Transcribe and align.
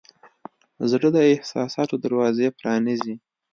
زړه 0.91 1.09
د 1.13 1.17
احساساتو 1.33 1.95
دروازې 2.05 2.47
پرانیزي. 2.59 3.15